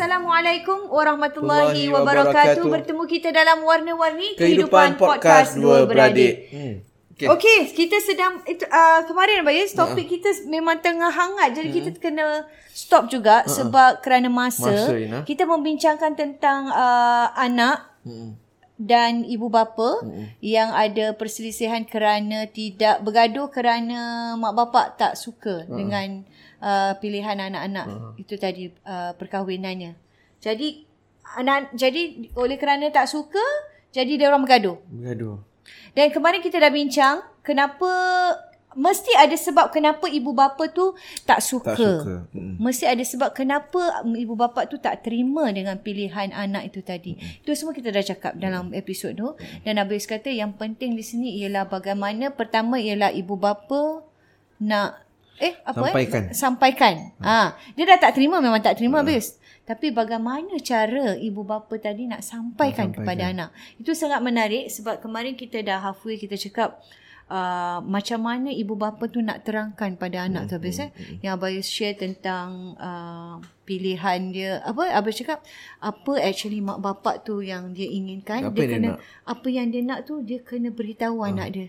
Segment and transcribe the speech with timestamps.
[0.00, 2.64] Assalamualaikum warahmatullahi wabarakatuh.
[2.72, 6.48] Bertemu kita dalam warna-warni kehidupan, kehidupan podcast dua beradik.
[6.48, 6.80] Hmm.
[7.20, 7.28] Okay.
[7.28, 11.52] okay, kita sedang itu uh, kemarin Bayus topik uh kita memang tengah hangat.
[11.52, 17.36] Jadi uh kita kena stop juga uh sebab kerana masa, masa kita membincangkan tentang uh,
[17.36, 18.32] anak uh
[18.80, 25.68] dan ibu bapa uh yang ada perselisihan kerana tidak bergaduh kerana mak bapak tak suka
[25.68, 26.24] uh dengan
[26.60, 29.96] uh, pilihan anak-anak uh itu tadi uh, perkahwinannya.
[30.44, 30.84] Jadi
[31.40, 33.42] anak jadi oleh kerana tak suka
[33.90, 34.78] jadi dia orang bergaduh.
[34.86, 35.42] Bergaduh.
[35.96, 37.90] Dan kemarin kita dah bincang kenapa
[38.78, 40.94] mesti ada sebab kenapa ibu bapa tu
[41.26, 41.74] tak suka.
[41.74, 42.14] Tak suka.
[42.30, 42.54] Hmm.
[42.62, 47.18] Mesti ada sebab kenapa ibu bapa tu tak terima dengan pilihan anak itu tadi.
[47.18, 47.42] Hmm.
[47.42, 49.34] Itu semua kita dah cakap dalam episod tu
[49.66, 54.06] dan Abis kata yang penting di sini ialah bagaimana pertama ialah ibu bapa
[54.60, 55.09] nak
[55.40, 56.22] Eh apa sampaikan.
[56.28, 56.36] eh?
[56.36, 56.94] Sampaikan.
[57.24, 57.26] Ha.
[57.26, 57.46] ha.
[57.72, 59.02] Dia dah tak terima memang tak terima ha.
[59.02, 59.40] habis.
[59.64, 63.50] Tapi bagaimana cara ibu bapa tadi nak sampaikan, sampaikan kepada anak.
[63.80, 66.76] Itu sangat menarik sebab kemarin kita dah halfway kita cakap
[67.30, 70.90] Uh, macam mana ibu bapa tu nak terangkan pada anak hmm, tu habis hmm, eh
[70.90, 71.16] hmm.
[71.22, 75.38] yang abang share tentang uh, pilihan dia apa abang cakap
[75.78, 79.06] apa actually mak bapak tu yang dia inginkan apa dia kena nak?
[79.30, 81.30] apa yang dia nak tu dia kena beritahu uh.
[81.30, 81.68] anak dia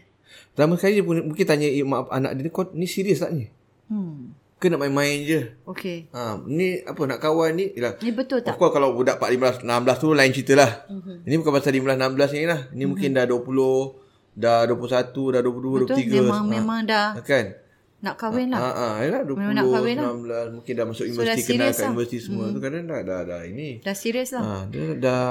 [0.50, 3.46] pertama sekali dia mungkin tanya mak anak dia kau ni serius tak ni
[3.92, 4.32] Hmm.
[4.56, 5.42] Ke nak main-main je.
[5.68, 6.08] Okay.
[6.16, 7.76] Ha, ni apa nak kawan ni.
[7.76, 8.00] Yalah.
[8.00, 8.56] Ni betul tak?
[8.56, 10.72] Of course kalau budak 14, 16 tu lain cerita lah.
[10.88, 11.18] Uh-huh.
[11.28, 12.60] Ini bukan pasal 15, 16 ni lah.
[12.72, 12.88] Ini uh-huh.
[12.88, 15.98] mungkin dah 20, dah 21, dah 22, betul, 23.
[15.98, 16.52] Betul, memang, ha.
[16.54, 17.08] memang dah.
[17.26, 17.46] Kan?
[18.02, 18.60] Nak kahwin lah.
[18.62, 20.44] Ha, ha, yalah, 20, memang nak kahwin 16, lah.
[20.54, 21.90] mungkin dah masuk universiti, so, kenal kat lah.
[21.90, 22.54] universiti semua hmm.
[22.54, 22.60] tu.
[22.62, 23.70] Kadang dah, dah, dah ini.
[23.82, 24.42] Dah serius lah.
[24.46, 25.22] Ha, dia dah,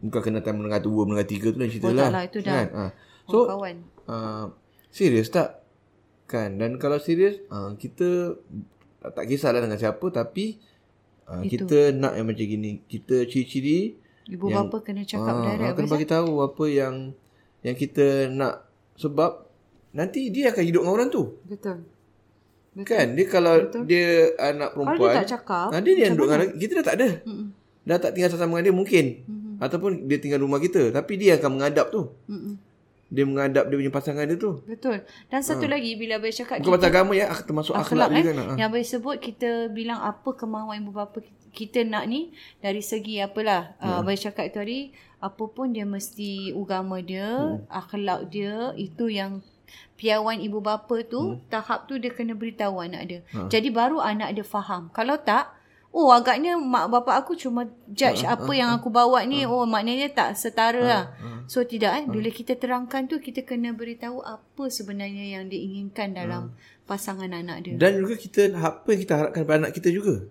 [0.00, 2.08] bukan kena time menengah 2, menengah 3 tu lah cerita oh, lah.
[2.08, 2.56] lah, itu dah.
[2.56, 2.68] Kan?
[2.72, 2.84] Ha.
[3.28, 3.76] So, oh, kawan.
[4.08, 4.44] Uh,
[4.88, 5.67] serius tak?
[6.28, 6.60] Kan?
[6.60, 8.36] Dan kalau serius, uh, kita
[9.00, 10.60] tak kisahlah dengan siapa tapi
[11.24, 12.84] uh, kita nak yang macam gini.
[12.84, 13.96] Kita ciri-ciri
[14.28, 17.16] ibu yang, bapa kena cakap uh, direct kena bagi tahu apa yang
[17.64, 18.68] yang kita nak.
[19.00, 19.48] Sebab
[19.96, 21.40] nanti dia akan hidup dengan orang tu.
[21.48, 21.80] Betul.
[22.76, 22.84] Betul.
[22.84, 23.06] Kan?
[23.16, 23.82] Dia kalau Betul.
[23.88, 26.96] dia anak perempuan Kalau dia tak cakap nah, Dia yang duduk dengan Kita dah tak
[27.00, 27.08] ada.
[27.26, 27.48] Mm-mm.
[27.82, 29.04] Dah tak tinggal sama dengan dia mungkin.
[29.26, 29.54] Mm-mm.
[29.58, 32.06] Ataupun dia tinggal rumah kita Tapi dia akan mengadap tu.
[32.30, 32.67] Mm-mm
[33.08, 34.60] dia menghadap dia punya pasangan dia tu.
[34.68, 35.00] Betul.
[35.32, 35.72] Dan satu ha.
[35.72, 38.36] lagi bila abang cakap Bukan pasal agama ya, termasuk akhlak, akhlak juga eh.
[38.36, 38.46] nak.
[38.60, 41.18] Yang abang sebut kita bilang apa kemauan ibu bapa
[41.56, 43.72] kita nak ni dari segi apalah.
[43.80, 43.86] Ha.
[43.88, 47.66] Uh, abang cakap tu tadi apa pun dia mesti agama dia, hmm.
[47.72, 49.40] akhlak dia itu yang
[49.98, 51.50] piawan ibu bapa tu hmm.
[51.50, 53.20] tahap tu dia kena beritahu anak dia.
[53.34, 53.48] Ha.
[53.48, 54.92] Jadi baru anak dia faham.
[54.92, 55.57] Kalau tak
[55.88, 59.50] Oh agaknya mak bapak aku cuma judge uh, apa uh, yang aku bawa ni uh,
[59.50, 61.04] oh maknanya tak setara uh, lah.
[61.16, 65.48] Uh, so tidak eh uh, bila kita terangkan tu kita kena beritahu apa sebenarnya yang
[65.48, 67.74] diinginkan dalam uh, pasangan anak dia.
[67.80, 70.28] Dan juga kita apa yang kita harapkan pada anak kita juga.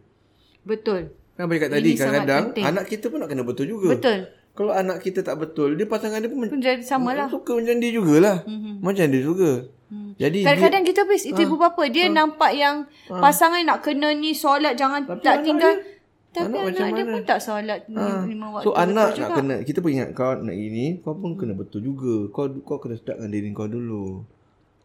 [0.62, 1.13] Betul.
[1.38, 3.98] Kan bagi kat tadi kadang-kadang anak kita pun nak kena betul juga.
[3.98, 4.19] Betul.
[4.57, 7.30] Kalau anak kita tak betul, dia pasangan dia pun, pun jadi sama lah.
[7.30, 8.42] Suka macam dia jugalah.
[8.42, 8.81] Mm-hmm.
[8.81, 9.69] Macam dia juga.
[10.17, 13.85] Jadi kadang-kadang kita habis itu ha, ibu bapa dia ha, nampak yang ha, pasangan nak
[13.85, 17.79] kena ni solat jangan Tapi tak tinggal dia, Tapi anak, anak dia pun tak solat
[17.93, 18.25] ha.
[18.25, 18.65] lima waktu.
[18.65, 22.33] So anak nak kena kita pun ingat kau nak ini kau pun kena betul juga.
[22.33, 24.25] Kau kau kena start dengan diri kau dulu.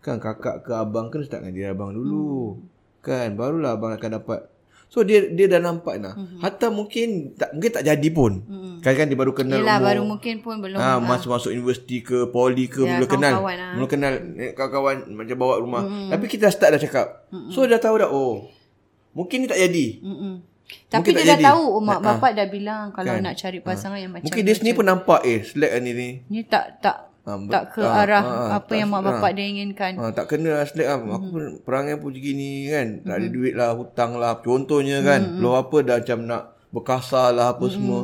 [0.05, 2.61] Kan kakak ke abang kena start dengan diri abang dulu.
[2.61, 2.69] Hmm.
[3.01, 4.52] Kan barulah abang akan dapat.
[4.93, 6.13] So dia dia dah nampak nah.
[6.13, 6.37] Hmm.
[6.45, 8.45] Hatta mungkin tak mungkin tak jadi pun.
[8.45, 8.77] Hmm.
[8.85, 9.89] Kan kan dia baru kenal Yelah, umur.
[9.89, 10.77] baru mungkin pun belum.
[10.77, 13.41] Ha, masuk masuk universiti ke poli ke ya, belum kenal.
[13.41, 13.73] Lah.
[13.73, 15.81] Belum kenal eh, kawan-kawan macam bawa rumah.
[15.89, 16.13] Hmm.
[16.13, 17.25] Tapi kita start dah cakap.
[17.33, 17.49] Hmm.
[17.49, 18.53] So dah tahu dah oh.
[19.17, 19.87] Mungkin ni tak jadi.
[20.05, 20.45] Hmm.
[20.93, 21.47] Tapi Mungkin dia dah jadi.
[21.49, 22.05] tahu mak ha.
[22.13, 23.25] bapak dah bilang kalau kan?
[23.25, 23.65] nak cari ha.
[23.65, 24.03] pasangan ha.
[24.05, 26.09] yang macam Mungkin dia sendiri pun nampak eh select ni ni.
[26.29, 29.37] Ni tak tak ha, tak ke ha, arah ha, apa tak, yang mak bapak ha,
[29.37, 29.93] dia inginkan.
[29.99, 30.99] Ha, tak kena lah select lah.
[30.99, 31.17] Hmm.
[31.17, 32.87] Aku pun perangai pun begini kan.
[32.87, 33.05] Hmm.
[33.07, 33.37] Tak ada hmm.
[33.37, 34.33] duit lah, hutang lah.
[34.43, 35.21] Contohnya kan.
[35.23, 35.37] Hmm.
[35.39, 36.43] Belum apa dah macam nak
[36.73, 37.75] berkasar lah apa hmm.
[37.75, 38.01] semua.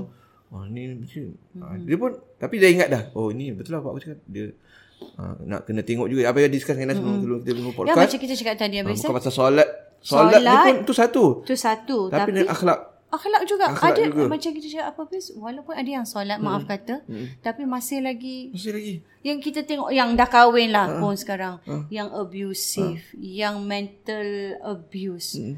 [0.48, 1.24] Ha, ni macam.
[1.60, 3.02] Ha, dia pun tapi dia ingat dah.
[3.18, 4.20] Oh ni betul lah pak aku cakap.
[4.30, 4.54] Dia
[4.98, 7.22] Ha, nak kena tengok juga apa yang discuss dengan Nas mm-hmm.
[7.22, 7.94] sebelum kita buat podcast.
[7.94, 8.74] Ya macam kita cakap tadi.
[8.78, 9.68] Ha, bukan pasal solat.
[9.98, 11.24] Solat, solat pun tu satu.
[11.42, 11.98] Tu satu.
[12.10, 12.97] Tapi, tapi akhlak.
[13.08, 13.72] Akhlak juga.
[13.72, 14.28] Akhlak ada juga.
[14.28, 16.44] macam kita cakap apa bis walaupun ada yang solat hmm.
[16.44, 17.40] maaf kata hmm.
[17.40, 18.94] tapi masih lagi masih lagi
[19.24, 21.00] yang kita tengok yang dah kahwin lah ha.
[21.00, 21.88] pun sekarang ha.
[21.88, 23.16] yang abusive, ha.
[23.18, 25.40] yang mental abuse.
[25.40, 25.56] Hmm.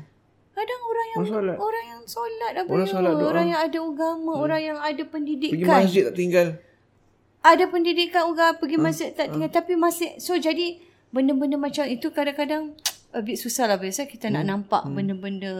[0.55, 4.44] Kadang orang yang orang, orang yang solat apa orang, solat orang yang ada agama, hmm.
[4.46, 5.58] orang yang ada pendidikan.
[5.58, 6.49] Pergi masjid tak tinggal.
[7.41, 8.85] Ada pendidikan agama pergi ha.
[8.87, 9.56] masjid tak tinggal ha.
[9.58, 10.81] tapi masih so jadi
[11.11, 12.79] benda-benda macam itu kadang-kadang
[13.17, 14.35] a bit susah lah biasa kita hmm.
[14.38, 14.94] nak nampak hmm.
[14.94, 15.55] benda-benda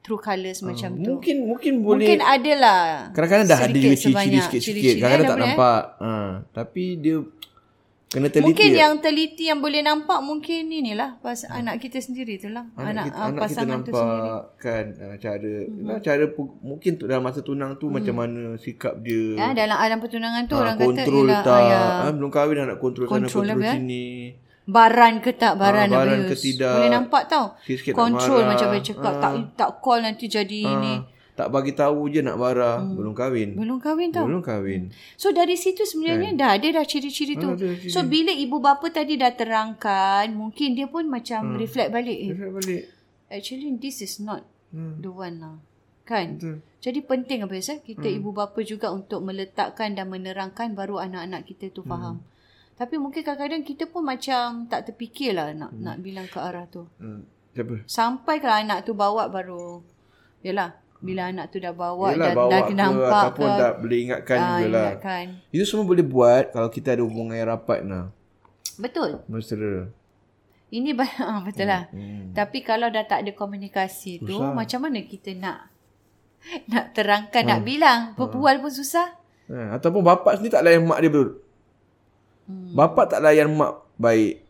[0.00, 1.10] true colours uh, macam mungkin, tu.
[1.14, 2.06] Mungkin mungkin boleh.
[2.08, 2.82] Mungkin ada lah.
[3.12, 4.94] Kadang-kadang dah ada ciri-ciri sikit-sikit.
[4.98, 5.80] Kadang-kadang tak nampak.
[6.00, 7.16] Uh, tapi dia
[8.10, 8.50] kena teliti.
[8.50, 11.62] Mungkin yang teliti yang boleh nampak mungkin inilah pas uh.
[11.62, 12.66] anak kita sendiri tu lah.
[12.74, 14.30] Anak, anak, kita, anak kita nampak tu sendiri.
[14.58, 15.54] kan uh, cara.
[15.62, 15.86] Uh-huh.
[15.86, 16.24] Lah, cara
[16.58, 19.38] mungkin tu dalam masa tunang tu uh macam mana sikap dia.
[19.38, 20.86] Ya, dalam alam pertunangan tu uh, orang kata.
[21.06, 21.60] Kontrol tak.
[21.70, 24.06] Uh, belum kahwin dah nak kontrol sana kontrol lah, sini.
[24.34, 27.58] Ya baran ke tak baran, ha, baran ke tidak boleh nampak tau
[27.90, 29.20] control macam saya cakap ha.
[29.20, 30.78] tak tak call nanti jadi ha.
[30.78, 30.94] ni
[31.40, 33.00] tak bagi tahu je nak marah hmm.
[33.00, 36.40] belum kahwin belum kahwin tau belum kahwin so dari situ sebenarnya kan?
[36.40, 37.88] dah ada dah ciri-ciri ha, tu ciri.
[37.88, 41.58] so bila ibu bapa tadi dah terangkan mungkin dia pun macam hmm.
[41.58, 42.30] reflect balik eh.
[42.36, 42.82] reflect balik
[43.32, 45.00] actually this is not hmm.
[45.00, 45.56] the one lah
[46.04, 46.56] kan Betul.
[46.84, 48.18] jadi penting apa ya kita hmm.
[48.20, 52.39] ibu bapa juga untuk meletakkan dan menerangkan baru anak-anak kita tu faham hmm.
[52.80, 55.84] Tapi mungkin kadang-kadang kita pun macam tak terfikirlah nak hmm.
[55.84, 56.88] nak bilang ke arah tu.
[56.96, 57.28] Hmm.
[57.52, 57.84] Siapa?
[57.84, 59.84] Sampai kalau anak tu bawa baru
[60.40, 63.98] yalah bila anak tu dah bawa Yalah, dan bawa dah nampak ke ataupun dah boleh
[64.08, 64.80] ingatkan ah, jugalah.
[64.80, 65.24] Ingatkan.
[65.52, 68.08] Itu semua boleh buat kalau kita ada hubungan yang rapat nah.
[68.80, 69.20] Betul.
[69.28, 69.92] Mesra.
[70.72, 70.90] Ini
[71.20, 71.92] ah, betul lah.
[71.92, 72.00] Hmm.
[72.00, 72.24] hmm.
[72.32, 74.28] Tapi kalau dah tak ada komunikasi susah.
[74.28, 75.68] tu macam mana kita nak
[76.72, 77.50] nak terangkan hmm.
[77.52, 78.64] nak bilang berbual hmm.
[78.64, 79.20] pun susah.
[79.52, 79.76] Hmm.
[79.76, 81.49] Ataupun bapak sendiri tak layan mak dia betul.
[82.50, 82.74] Hmm.
[82.74, 84.42] Bapak tak layan mak baik.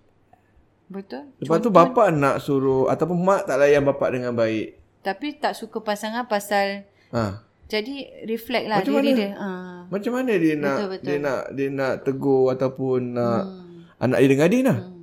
[0.91, 1.31] Betul.
[1.39, 4.81] Lepas Contoh tu bapak nak suruh ataupun mak tak layan bapak dengan baik.
[5.05, 7.45] Tapi tak suka pasangan pasal ha.
[7.71, 9.21] Jadi reflect lah Macam diri mana?
[9.21, 9.31] dia.
[9.37, 9.49] Ha.
[9.87, 11.07] Macam mana dia nak betul, betul.
[11.07, 14.03] dia nak dia nak tegur ataupun nak hmm.
[14.03, 14.79] anak dia dengan dia lah.
[14.81, 15.00] Hmm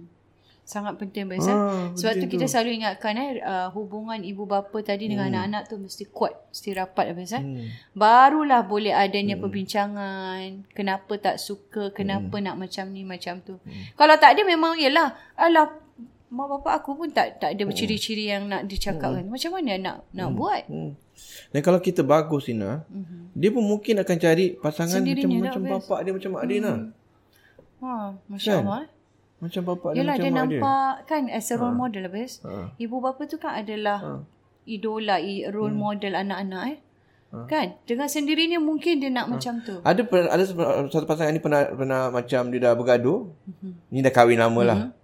[0.68, 1.48] sangat penting biasa.
[1.48, 1.64] Ha,
[1.96, 5.12] Sebab tu kita selalu ingatkan eh uh, hubungan ibu bapa tadi hmm.
[5.16, 7.40] dengan anak-anak tu mesti kuat, mesti rapat biasa.
[7.40, 7.72] Hmm.
[7.96, 9.44] Barulah boleh adanya hmm.
[9.48, 12.44] perbincangan, kenapa tak suka, kenapa hmm.
[12.44, 13.56] nak macam ni macam tu.
[13.64, 13.96] Hmm.
[13.96, 15.72] Kalau tak ada memang yalah, alah
[16.28, 17.72] mak bapak aku pun tak tak ada hmm.
[17.72, 19.24] ciri-ciri yang nak dicakapkan.
[19.24, 19.32] Hmm.
[19.32, 20.36] Macam mana nak nak hmm.
[20.36, 20.64] buat?
[20.68, 20.92] Hmm.
[21.56, 23.32] Dan kalau kita bagus Ina, hmm.
[23.32, 26.52] dia pun mungkin akan cari pasangan Sendirinya macam macam bapak dia macam mak hmm.
[26.52, 26.80] dia nah.
[27.78, 27.92] Ha,
[28.28, 28.84] masya-Allah.
[28.84, 28.97] Kan?
[29.38, 31.78] Macam bapa dia macam dia mak nampak kan as a role ha.
[31.78, 32.42] model bes.
[32.42, 32.74] Ha.
[32.82, 34.12] Ibu bapa tu kan adalah ha.
[34.66, 35.22] idola,
[35.54, 35.82] role hmm.
[35.82, 36.78] model anak-anak eh.
[37.28, 37.46] Ha.
[37.46, 37.68] Kan?
[37.86, 39.32] Dengan sendirinya mungkin dia nak ha.
[39.38, 39.78] macam tu.
[39.86, 40.02] Ada
[40.34, 40.44] ada
[40.90, 43.30] satu pasangan ni pernah pernah macam dia dah bergaduh.
[43.46, 43.72] Mm-hmm.
[43.94, 44.80] Ni dah kahwin lama lah.
[44.90, 44.96] Mm-hmm.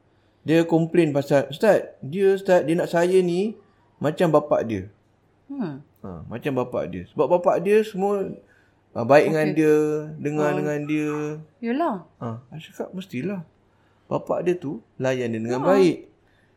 [0.43, 3.55] Dia komplain pasal, Ustaz, dia Ustaz, dia nak saya ni
[3.95, 4.91] macam bapak dia.
[5.47, 5.79] Hmm.
[6.03, 7.07] Ha, macam bapak dia.
[7.15, 8.27] Sebab bapak dia semua
[8.91, 9.31] ha, baik okay.
[9.31, 9.75] dengan dia,
[10.19, 10.57] dengar ha.
[10.59, 11.11] dengan dia.
[11.63, 11.95] Yalah.
[12.19, 13.47] Ha, saya cakap mestilah
[14.07, 15.67] bapak dia tu layan dia dengan ha.
[15.74, 15.98] baik.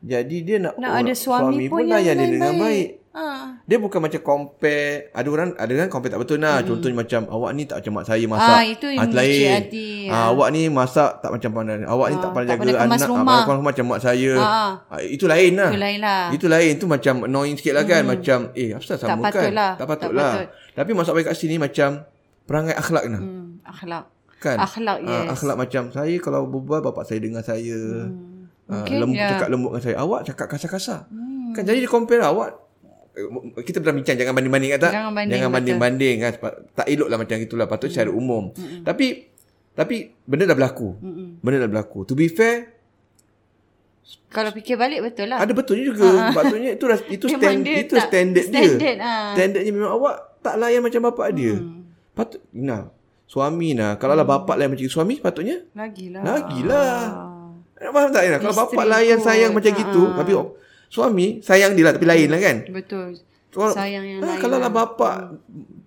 [0.07, 2.63] Jadi dia nak, nak ada suami, suami pun, pun layan dia dengan baik.
[2.63, 2.89] baik.
[3.17, 3.25] Ha.
[3.65, 5.09] Dia bukan macam compare.
[5.17, 6.61] Ada orang ada kan compare tak betul lah.
[6.61, 6.69] Hmm.
[6.69, 8.57] Contohnya macam awak ni tak macam mak saya masak.
[8.61, 9.49] Ah itu yang lain.
[9.57, 10.17] Hati, ha.
[10.29, 11.81] awak ni masak tak macam pandai.
[11.89, 12.13] Awak ha.
[12.13, 13.09] ni tak pandai jaga tak anak.
[13.09, 13.41] Rumah.
[13.49, 14.33] Apa macam mak saya.
[14.37, 14.49] Ha.
[14.93, 14.95] Ha.
[15.01, 15.71] Itu lain lah.
[15.73, 16.23] Itu lain lah.
[16.29, 16.73] Itu lain.
[16.77, 18.05] Itu macam annoying sikit lah kan.
[18.05, 18.11] Hmm.
[18.13, 19.53] Macam eh apa sama tak kan.
[19.57, 19.73] Lah.
[19.81, 20.33] Tak patut lah.
[20.77, 22.05] Tapi masak baik kat sini macam
[22.45, 23.17] perangai akhlak ni.
[23.17, 23.65] Hmm.
[23.65, 24.16] Akhlak.
[24.47, 24.63] Kan?
[24.63, 25.11] Akhlak, ah, yes.
[25.11, 27.79] Uh, akhlak macam saya kalau berbual bapak saya dengar saya.
[28.07, 28.47] Hmm.
[28.71, 29.31] Uh, lembut, yeah.
[29.35, 29.97] Cakap lembut dengan saya.
[29.99, 31.01] Awak cakap kasar-kasar.
[31.11, 31.51] Hmm.
[31.51, 32.55] Kan jadi dia compare awak.
[33.65, 34.89] Kita pernah bincang jangan banding-banding kata.
[34.93, 35.35] Jangan banding.
[35.35, 36.33] Jangan banding-banding kan.
[36.79, 37.67] Tak elok lah macam itulah.
[37.67, 37.95] Patut hmm.
[37.99, 38.55] secara umum.
[38.55, 38.87] Hmm.
[38.87, 39.07] Tapi
[39.75, 40.95] tapi benda dah berlaku.
[41.03, 41.43] Hmm.
[41.43, 42.07] Benda dah berlaku.
[42.07, 42.79] To be fair,
[44.31, 45.43] Kalau fikir balik betul lah.
[45.43, 46.07] Ada betulnya juga.
[46.07, 48.95] Uh, Patutnya itu itu stand, itu standard, standard dia.
[49.03, 49.33] Uh.
[49.35, 51.59] Standardnya memang awak tak layan macam bapak dia.
[51.59, 51.91] Hmm.
[52.15, 52.95] Patut nah,
[53.27, 53.99] suami nah.
[53.99, 54.35] Kalau lah hmm.
[54.39, 56.23] bapak layan macam suami patutnya lagilah.
[56.23, 56.99] Lagilah.
[57.77, 58.37] Faham tak Ina?
[58.41, 60.57] Kalau bapak layan sayang macam uh, gitu, tapi oh,
[60.89, 62.57] suami sayang dia lah tapi lain lah kan?
[62.73, 63.21] Betul.
[63.53, 64.41] Kalau, sayang yang nah, lain.
[64.41, 64.73] Kalau lah, lah.
[64.73, 65.17] bapak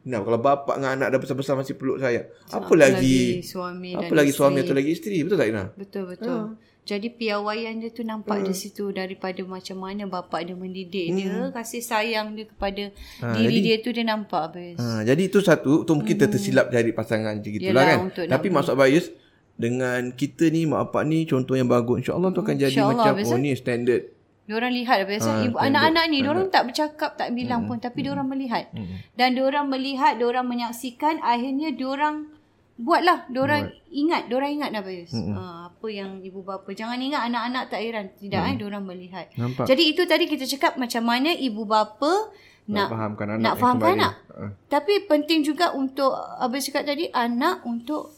[0.10, 2.34] Nah, kalau bapak dengan anak dah besar-besar masih peluk saya.
[2.50, 4.40] Apa, apa lagi suami apa lagi isteri.
[4.42, 5.18] suami atau lagi isteri?
[5.22, 5.64] Betul tak Ina?
[5.78, 6.40] Betul betul.
[6.50, 6.69] Ha.
[6.90, 8.46] Jadi piawaian dia tu nampak ha.
[8.50, 11.18] di situ daripada macam mana bapak dia mendidik hmm.
[11.22, 12.90] dia, kasih sayang dia kepada
[13.22, 14.82] ha, diri jadi, dia tu dia nampak Bayus.
[14.82, 16.26] Ha, jadi itu satu, tu mungkin hmm.
[16.34, 18.00] tersilap cari pasangan macam gitulah kan.
[18.10, 19.14] Tapi maksud Bayus
[19.54, 23.38] dengan kita ni mak bapak ni contoh yang bagus insya-Allah tu akan jadi macam oh
[23.38, 24.18] ni standard
[24.50, 27.70] Diorang lihat biasa ha, ibu anak-anak ni diorang tak bercakap tak bilang hmm.
[27.70, 28.74] pun tapi diorang melihat.
[28.74, 28.98] Hmm.
[29.14, 32.34] Dan diorang melihat, diorang menyaksikan akhirnya diorang
[32.80, 33.92] buatlah, diorang Buat.
[33.92, 35.12] ingat, diorang ingat dah bias.
[35.12, 35.36] Hmm.
[35.36, 36.72] Ha, apa yang ibu bapa.
[36.72, 38.50] Jangan ingat anak-anak tak heran, tidak hmm.
[38.50, 39.26] eh diorang melihat.
[39.36, 39.68] Nampak.
[39.68, 42.32] Jadi itu tadi kita cakap macam mana ibu bapa
[42.72, 43.44] nak, nak fahamkan anak.
[43.44, 44.14] Nak fahamkan anak.
[44.32, 44.52] Uh.
[44.72, 48.16] Tapi penting juga untuk apa cakap tadi anak untuk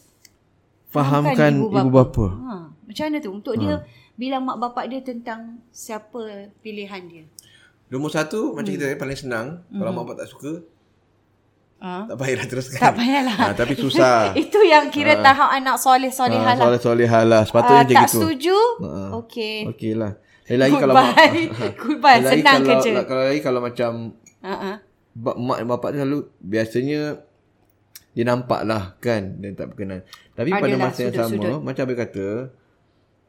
[0.94, 1.82] fahamkan, ibu bapa.
[1.82, 2.26] Ibu bapa.
[2.30, 3.60] Ha, macam mana tu untuk ha.
[3.60, 3.74] dia
[4.14, 7.24] bilang mak bapak dia tentang siapa pilihan dia.
[7.90, 8.54] Nombor satu, hmm.
[8.56, 9.46] macam kita paling senang.
[9.68, 9.82] Hmm.
[9.82, 10.52] Kalau mak bapak tak suka,
[11.82, 12.06] ha?
[12.06, 12.78] tak payahlah teruskan.
[12.78, 13.36] Tak payahlah.
[13.36, 14.30] Ha, tapi susah.
[14.46, 15.22] Itu yang kira ha.
[15.26, 16.62] tahap anak soleh-soleh ha, lah.
[16.62, 17.42] Soleh-soleh lah.
[17.42, 18.06] Sepatutnya uh, macam tak gitu.
[18.06, 18.58] Tak setuju?
[18.78, 18.90] Ha.
[19.18, 19.56] Okey.
[19.74, 20.12] Okey lah.
[20.52, 21.14] Lagi kalau mak,
[21.82, 22.20] Goodbye.
[22.22, 22.90] Senang kalau, kerja.
[23.08, 23.90] Kalau lagi kalau macam
[24.44, 24.76] uh-uh.
[25.16, 27.00] mak dan bapak selalu biasanya
[28.12, 30.04] dia nampak lah kan dan tak berkenan.
[30.36, 31.58] Tapi Adalah, pada masa yang sama, sudut.
[31.64, 32.28] macam Abang kata,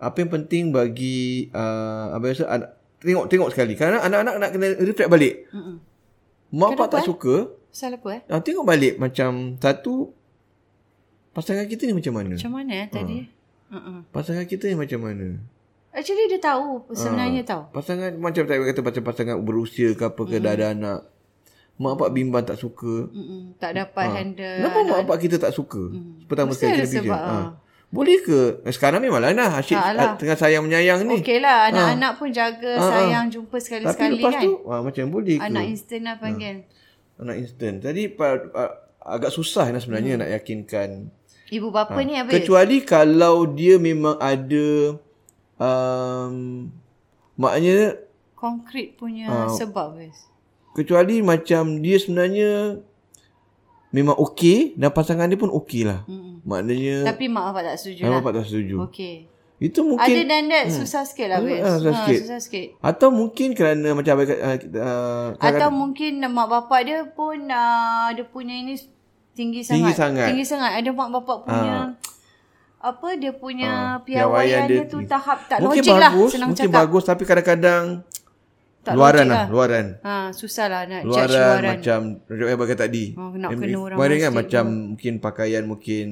[0.03, 2.43] apa yang penting bagi uh, apa rasa
[2.99, 5.47] tengok tengok sekali kerana anak-anak nak kena reflect balik.
[5.55, 5.79] Hmm.
[6.51, 7.62] Mak bapak tak suka.
[7.73, 8.21] Salah apa eh?
[8.29, 10.13] Uh, tengok balik macam satu
[11.33, 12.37] pasangan kita ni macam mana?
[12.37, 13.17] Macam mana eh, tadi?
[13.73, 13.73] Uh.
[13.73, 13.97] Uh-uh.
[14.13, 15.41] Pasangan kita ni macam mana?
[15.89, 17.63] Actually dia tahu sebenarnya uh, tahu.
[17.73, 20.43] Pasangan macam tak kata macam pasangan berusia ke apa ke mm.
[20.45, 20.99] dah ada anak.
[21.81, 23.09] Mak bapak bimbang tak suka.
[23.09, 23.57] Mm-mm.
[23.57, 24.13] Tak dapat uh.
[24.13, 24.57] handle.
[24.61, 25.81] Kenapa mak bapak kita tak suka?
[25.89, 26.29] Mm.
[26.29, 27.47] Pertama sekali kita sebab, uh.
[27.89, 28.61] Boleh ke?
[28.69, 30.13] Sekarang memanglah lah Asyik Alah.
[30.17, 31.21] tengah sayang menyayang ni.
[31.21, 31.73] Okey lah.
[31.73, 32.19] Anak-anak ha.
[32.21, 32.85] pun jaga ha.
[32.89, 34.21] sayang jumpa sekali-sekali kan.
[34.21, 35.45] Tapi lepas tu ha, macam boleh ke?
[35.49, 36.65] Anak instant lah panggil.
[36.65, 36.81] Ha.
[37.23, 37.79] Anak instant.
[37.79, 38.13] Jadi
[39.03, 40.21] agak susah lah sebenarnya hmm.
[40.23, 40.89] nak yakinkan.
[41.53, 42.03] Ibu bapa ha.
[42.03, 42.33] ni habis.
[42.39, 44.97] Kecuali kalau dia memang ada
[45.59, 46.67] um,
[47.37, 47.99] maknanya
[48.33, 50.27] konkret punya uh, sebab guys.
[50.73, 52.81] Kecuali macam dia sebenarnya
[53.93, 56.01] memang okey dan pasangan dia pun okey lah.
[56.09, 56.41] Hmm.
[56.43, 58.09] Maknanya Tapi mak bapak tak setuju lah.
[58.09, 58.75] Mak bapak tak setuju.
[58.89, 59.15] Okey.
[59.63, 60.75] Itu mungkin Ada dan that hmm.
[60.75, 62.67] susah sikit lah ha, susah, ha, susah sikit.
[62.83, 64.27] Atau mungkin kerana macam uh,
[64.59, 68.75] uh, Atau mungkin mak bapak dia pun uh, dia punya ini
[69.31, 69.79] tinggi sangat.
[69.79, 70.27] Tinggi sangat.
[70.27, 70.71] Tinggi sangat.
[70.83, 71.95] Ada mak bapak punya ha.
[72.83, 74.03] apa dia punya ha.
[74.03, 76.79] piawaian dia, dia tu tahap tak mungkin logik bagus, lah senang mungkin cakap.
[76.83, 77.83] bagus tapi kadang-kadang
[78.83, 79.45] tak luaran lah, lah.
[79.47, 79.85] Luaran.
[80.03, 81.71] Ha, susah lah nak luaran judge luaran.
[81.79, 83.05] macam Raja yang bagai tadi.
[83.15, 86.07] Oh, nak kena orang Kemarin kan macam mungkin pakaian mungkin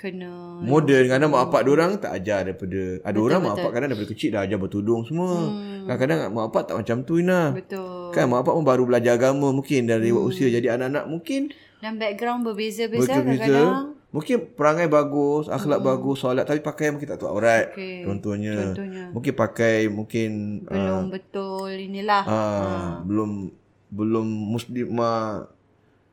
[0.00, 3.52] kena modern kerana mak bapak orang tak ajar daripada ada betul, orang betul.
[3.52, 5.32] mak bapak kadang daripada kecil dah ajar bertudung semua.
[5.36, 5.84] Hmm.
[5.84, 7.42] Kadang-kadang mak bapak tak macam tu Ina.
[7.52, 8.16] Betul.
[8.16, 10.24] Kan mak bapak pun baru belajar agama mungkin dari hmm.
[10.24, 11.52] usia jadi anak-anak mungkin
[11.84, 15.86] dan background berbeza-beza kadang-kadang Mungkin perangai bagus, akhlak hmm.
[15.86, 17.70] bagus, solat tapi pakaian mungkin tak tahu aurat.
[17.70, 18.02] Okay.
[18.02, 18.74] Contohnya.
[18.74, 19.04] Contohnya.
[19.14, 20.30] Mungkin pakai mungkin
[20.66, 22.26] belum uh, betul inilah.
[22.26, 22.90] Uh, uh.
[23.06, 23.54] belum
[23.90, 25.46] belum muslimah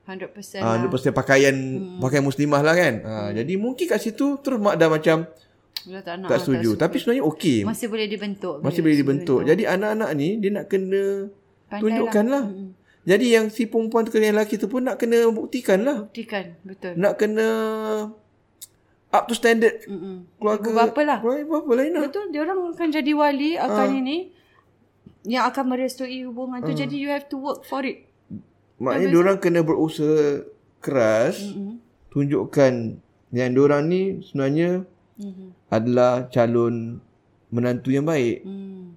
[0.08, 0.88] 100% uh, lah.
[0.88, 2.00] 100% pakaian hmm.
[2.00, 2.94] pakaian muslimah lah kan.
[3.04, 3.30] Uh, hmm.
[3.44, 5.28] jadi mungkin kat situ terus mak dah macam
[5.88, 6.80] tak, nak, tak setuju.
[6.80, 7.60] Tak tapi sebenarnya okey.
[7.68, 8.56] Masih boleh dibentuk.
[8.64, 9.40] Masih boleh dibentuk.
[9.44, 9.50] dibentuk.
[9.52, 11.04] Jadi anak-anak ni dia nak kena
[11.68, 12.44] Pandai tunjukkan lah.
[12.44, 12.46] lah.
[12.48, 12.72] Hmm.
[13.08, 16.12] Jadi yang si perempuan tu kena yang lelaki tu pun nak kena buktikan lah.
[16.12, 16.92] Buktikan, betul.
[17.00, 17.48] Nak kena
[19.08, 20.28] up to standard Mm-mm.
[20.36, 20.68] keluarga.
[20.68, 21.18] Ibu bapa lah.
[21.24, 22.04] Keluarga bapa lain lah.
[22.12, 24.00] Betul, dia orang akan jadi wali akan ha.
[24.04, 24.18] ini
[25.24, 26.76] yang akan merestui hubungan tu.
[26.76, 26.80] Ha.
[26.84, 28.07] Jadi you have to work for it.
[28.78, 30.46] Maknanya dia orang kena berusaha
[30.82, 31.82] keras Mm-mm.
[32.14, 33.02] tunjukkan
[33.34, 34.86] yang dia orang ni sebenarnya
[35.18, 35.50] Mm-mm.
[35.74, 37.02] adalah calon
[37.50, 38.46] menantu yang baik.
[38.46, 38.94] Mm.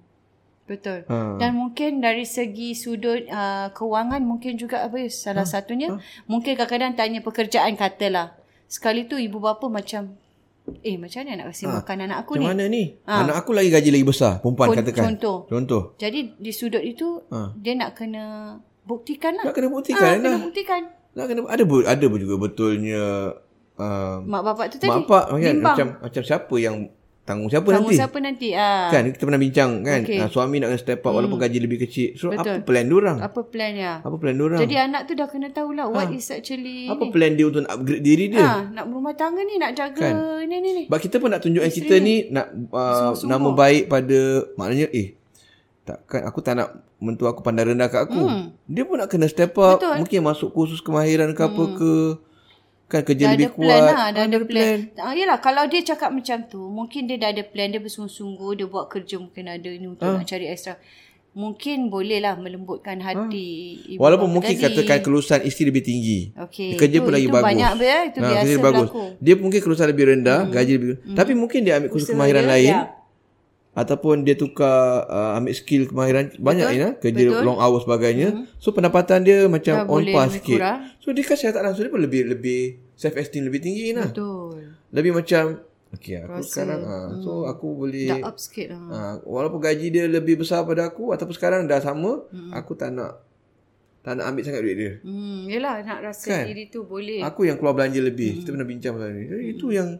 [0.69, 1.03] Betul.
[1.11, 1.35] Ha.
[1.35, 5.49] Dan mungkin dari segi sudut uh, kewangan mungkin juga apa salah ha.
[5.49, 5.99] satunya ha.
[6.31, 8.39] mungkin kadang-kadang tanya pekerjaan katalah.
[8.71, 10.15] Sekali tu ibu bapa macam
[10.85, 11.83] eh macam mana nak kasi ha.
[11.83, 12.45] makan anak aku macam ni?
[12.47, 12.83] Macam mana ni?
[13.03, 13.13] Ha.
[13.27, 15.03] Anak aku lagi gaji lagi besar, perempuan Con- katakan.
[15.11, 15.37] Contoh.
[15.51, 15.83] Contoh.
[15.99, 17.51] Jadi di sudut itu ha.
[17.59, 18.23] dia nak kena
[18.91, 19.43] buktikan lah.
[19.47, 20.35] Nak kena buktikan ha, lah.
[20.35, 20.81] Kena buktikan.
[21.11, 23.03] Nak kena ada ada juga betulnya
[23.79, 24.91] uh, mak bapak tu tadi.
[24.91, 26.75] Mak bapak macam, macam macam siapa yang
[27.21, 28.01] tanggung siapa Tanggung nanti?
[28.01, 28.49] siapa nanti?
[28.57, 28.89] Ah.
[28.89, 30.25] Kan kita pernah bincang kan okay.
[30.27, 32.17] suami nak kena step up walaupun gaji lebih kecil.
[32.17, 32.59] So Betul.
[32.59, 33.17] apa plan dia orang?
[33.21, 33.93] Apa plan dia?
[34.01, 34.59] Apa plan dia orang?
[34.65, 37.11] Jadi anak tu dah kena tahulah what is actually apa ni.
[37.13, 38.41] plan dia untuk nak upgrade diri dia?
[38.43, 40.15] Ha, nak berumah tangga ni nak jaga Kan?
[40.49, 40.83] ni ni ni.
[40.89, 44.19] Sebab kita pun nak tunjukkan kita ni nak uh, nama baik pada
[44.57, 45.20] maknanya eh
[45.93, 48.21] takkan aku tak nak mentua aku pandang rendah kat aku.
[48.21, 48.45] Hmm.
[48.65, 49.99] Dia pun nak kena step up, Betul.
[49.99, 51.93] mungkin masuk kursus kemahiran ke apa ke.
[52.87, 53.87] Kan kerja Dah lebih ada plan kuat.
[53.89, 54.77] lah, dah ada plan.
[54.97, 58.65] Ah, yelah, kalau dia cakap macam tu, mungkin dia dah ada plan, dia bersungguh-sungguh, dia
[58.65, 60.15] buat kerja mungkin ada ni untuk Ah.
[60.17, 60.75] nak cari extra.
[61.31, 63.47] Mungkin bolehlah melembutkan hati
[63.89, 64.67] ibu Walaupun mungkin tadi.
[64.67, 66.35] katakan kelulusan isteri lebih tinggi.
[66.35, 67.47] Okey, Kerja itu- pun lagi itu bagus.
[67.47, 68.89] banyak ber, itu Ha, biasa kerja bagus.
[68.91, 69.03] berlaku.
[69.17, 72.67] Dia mungkin kelulusan lebih rendah, gaji lebih Tapi mungkin dia ambil kursus kemahiran dia, lain.
[72.67, 72.81] ya.
[73.71, 77.41] Ataupun dia tukar uh, ambil skill kemahiran banyak ya kerja betul.
[77.41, 78.43] long hours sebagainya.
[78.59, 80.59] So pendapatan dia macam Dah on par sikit.
[80.59, 80.79] kurang.
[80.99, 82.61] So dia kan saya tak langsung dia pun lebih lebih
[82.93, 84.11] self esteem lebih tinggi lah.
[84.11, 84.75] Betul.
[84.91, 85.43] Lebih macam
[85.91, 88.83] okey aku Rasa, sekarang ha, so aku boleh Dah up sikit lah.
[88.87, 93.23] ha, walaupun gaji dia lebih besar pada aku ataupun sekarang dah sama, aku tak nak
[94.01, 94.93] tak nak ambil sangat duit dia.
[94.99, 96.43] Hmm, yelah nak rasa Kan?
[96.43, 97.21] diri tu boleh.
[97.21, 98.41] Aku yang keluar belanja lebih.
[98.41, 99.23] Kita pernah bincang pasal ni.
[99.29, 99.95] Eh, Itu yang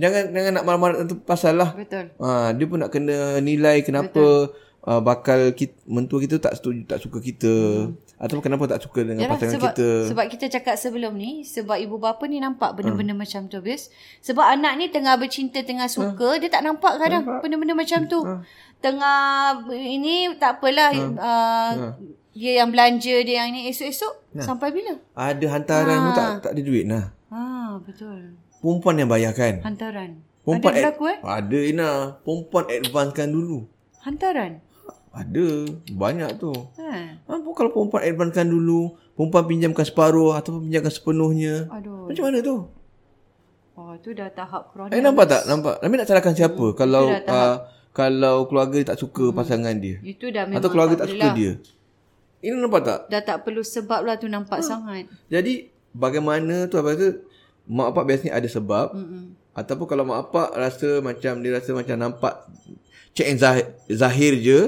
[0.00, 1.70] jangan jangan nak marah-marah tu pasal lah.
[1.74, 2.10] Betul.
[2.18, 4.50] Ha, dia pun nak kena nilai kenapa
[4.84, 7.52] uh, bakal kita, mentua kita tak setuju tak suka kita
[7.88, 8.20] hmm.
[8.20, 9.88] ataupun kenapa tak suka dengan Yalah, pasangan sebab, kita.
[10.12, 13.22] Sebab kita cakap sebelum ni, sebab ibu bapa ni nampak benda-benda hmm.
[13.22, 13.88] macam tu, bis.
[14.22, 18.20] Sebab anak ni tengah bercinta, tengah suka, dia tak nampak kadang benda-benda macam tu.
[18.84, 21.96] Tengah ini tak apalah uh,
[22.34, 24.98] dia yang belanja dia yang ni esok-esok sampai bila?
[25.14, 27.14] Ada hantaran pun tak tak ada duit nah.
[27.30, 28.36] Ha, betul.
[28.64, 29.60] Perempuan yang bayarkan.
[29.60, 30.24] Hantaran.
[30.40, 31.18] Perempuan Ada berlaku eh?
[31.20, 31.90] Ada Ina.
[32.24, 33.58] Perempuan advancekan dulu.
[34.00, 34.52] Hantaran.
[35.12, 35.48] Ada.
[35.92, 36.52] Banyak tu.
[36.80, 36.88] Ha.
[37.28, 41.68] Ha, kalau perempuan advancekan dulu, perempuan pinjamkan separuh ataupun pinjamkan sepenuhnya.
[41.68, 42.08] Aduh.
[42.08, 42.56] Macam mana tu?
[43.74, 44.96] Oh, tu dah tahap kronik.
[44.96, 45.42] Eh nampak tak?
[45.44, 45.82] Nampak.
[45.84, 47.36] Nabi nak salahkan siapa kalau dah tahap.
[47.36, 47.56] uh,
[47.90, 51.26] kalau keluarga dia tak suka pasangan dia Itu dah memang atau keluarga tak boleh suka
[51.26, 51.34] lah.
[51.34, 51.52] dia.
[52.38, 52.98] Ini nampak tak?
[53.10, 55.10] Dah tak perlu sebab lah tu nampak sangat.
[55.26, 57.18] Jadi bagaimana tu apa tu
[57.66, 59.22] mak bapak biasanya ada sebab Mm-mm.
[59.52, 62.34] ataupun kalau mak bapak rasa macam dia rasa macam nampak
[63.12, 64.60] cek yang zahir, zahir je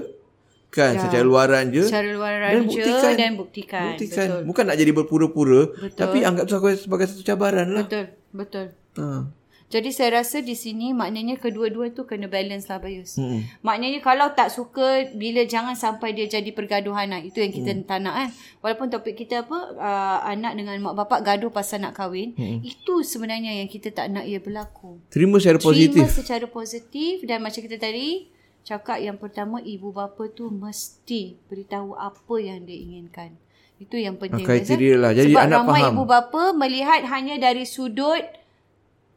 [0.69, 1.03] kan ya.
[1.03, 3.85] secara luaran je Secara luaran dan je buktikan dan buktikan.
[3.91, 4.43] buktikan Betul.
[4.45, 5.97] bukan nak jadi berpura-pura Betul.
[5.97, 6.45] tapi anggap
[6.77, 8.07] sebagai satu cabaran lah Betul.
[8.31, 8.67] Betul.
[8.97, 9.25] ha.
[9.67, 13.19] Jadi saya rasa di sini maknanya kedua-dua tu kena balance lah Bayus.
[13.19, 13.43] Hmm.
[13.61, 17.19] Maknanya kalau tak suka bila jangan sampai dia jadi pergaduhan lah.
[17.19, 17.83] Itu yang kita Hmm.
[17.83, 18.29] tak nak kan.
[18.63, 22.31] Walaupun topik kita apa uh, anak dengan mak bapak gaduh pasal nak kahwin.
[22.33, 22.63] Hmm.
[22.63, 25.03] Itu sebenarnya yang kita tak nak ia berlaku.
[25.11, 28.31] terima secara positif Terima secara positif dan macam kita tadi
[28.63, 33.35] cakap yang pertama ibu bapa tu mesti beritahu apa yang dia inginkan.
[33.77, 34.47] Itu yang penting.
[34.47, 35.11] Ah, kriteria lah.
[35.11, 35.91] Jadi Sebab anak ramai faham.
[35.91, 38.23] ibu bapa melihat hanya dari sudut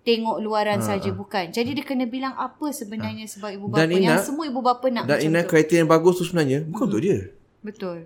[0.01, 1.49] tengok Ah, luaran saja bukan.
[1.49, 4.87] Jadi dia kena bilang apa sebenarnya sebab ibu Dan bapa yang Ina- semua ibu bapa
[4.87, 5.49] nak dan Ina tu.
[5.49, 7.17] kriteria yang bagus tu sebenarnya bukan untuk dia
[7.59, 7.97] Betul.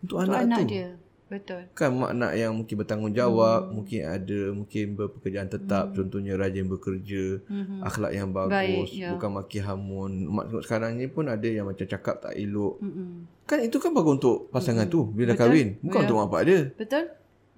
[0.00, 0.88] untuk Untuk anak, anak tu dia.
[1.28, 1.60] Betul.
[1.72, 3.72] kan mak nak yang mungkin bertanggungjawab hmm.
[3.74, 5.94] mungkin ada mungkin berpekerjaan tetap hmm.
[5.94, 7.84] contohnya rajin bekerja hmm.
[7.84, 9.08] akhlak yang bagus Baik, ya.
[9.12, 13.28] bukan maki hamun mak tengok sekarang ni pun ada yang macam cakap tak elok Mm-mm.
[13.44, 14.94] kan itu kan bagus untuk pasangan hmm.
[14.94, 16.04] tu bila dah kahwin bukan Ya.
[16.06, 17.04] untuk mak bapak dia Betul?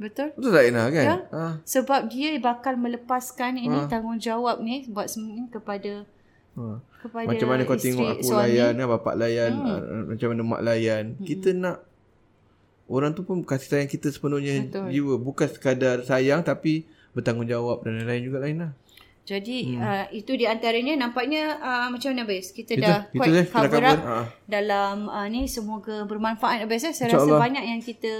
[0.00, 0.32] Betul?
[0.32, 1.16] betul tak Ina kan Ya.
[1.30, 1.44] ha.
[1.62, 6.08] Sebab dia bakal melepaskan ini tanggungjawab ni buat semua ni kepada
[6.50, 6.80] Ha.
[6.98, 8.40] kepada macam mana kau tengok aku suami.
[8.50, 10.02] layan kan bapak layan hmm.
[10.10, 11.22] macam mana mak layan hmm.
[11.22, 11.78] kita nak
[12.86, 14.90] orang tu pun kasih sayang kita sepenuhnya Betul.
[14.90, 18.72] jiwa bukan sekadar sayang tapi bertanggungjawab dan lain-lain juga lain lah
[19.22, 19.78] Jadi hmm.
[19.78, 22.50] uh, itu di antaranya nampaknya uh, macam mana Abis?
[22.50, 24.18] Kita Itu- dah itu quite je, kita dah cover up Ha.
[24.44, 26.82] dalam uh, ni semoga bermanfaat Abis.
[26.82, 26.90] Eh?
[26.90, 27.30] Saya InsyaAllah.
[27.30, 28.12] rasa banyak yang kita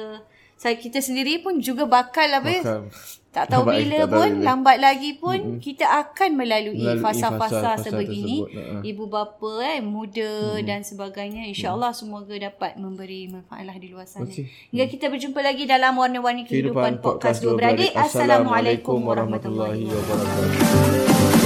[0.61, 2.61] saya kita sendiri pun juga bakal Abis.
[2.61, 2.85] Bakal.
[3.31, 4.43] Tak tahu Lambat lagi, bila tak tahu pun, bila.
[4.43, 5.61] lambat lagi pun mm-hmm.
[5.63, 8.43] kita akan melalui, Melalui fasa-fasa sebegini.
[8.43, 8.83] tersebut, ha.
[8.83, 10.67] Ibu bapa eh muda mm-hmm.
[10.67, 11.43] dan sebagainya.
[11.55, 12.11] InsyaAllah mm-hmm.
[12.11, 14.27] semoga dapat memberi manfaatlah di luar sana.
[14.27, 14.51] Okey.
[14.75, 17.95] Hingga kita berjumpa lagi dalam warna-warni kehidupan, Kehidupan podcast dua beradik.
[17.95, 21.40] Assalamualaikum warahmatullahi wabarakatuh